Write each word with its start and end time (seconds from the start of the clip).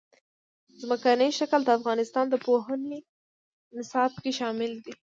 ځمکنی 0.81 1.29
شکل 1.39 1.61
د 1.65 1.69
افغانستان 1.79 2.25
د 2.29 2.35
پوهنې 2.45 2.99
نصاب 3.75 4.11
کې 4.23 4.31
شامل 4.39 4.71
دي. 4.83 4.93